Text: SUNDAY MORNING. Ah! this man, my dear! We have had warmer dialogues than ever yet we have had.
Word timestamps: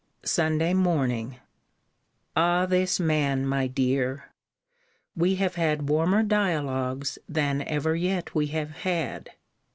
SUNDAY 0.25 0.73
MORNING. 0.73 1.35
Ah! 2.35 2.65
this 2.65 2.99
man, 2.99 3.45
my 3.45 3.67
dear! 3.67 4.31
We 5.15 5.35
have 5.35 5.53
had 5.53 5.89
warmer 5.89 6.23
dialogues 6.23 7.19
than 7.29 7.61
ever 7.61 7.95
yet 7.95 8.33
we 8.33 8.47
have 8.47 8.71
had. 8.77 9.29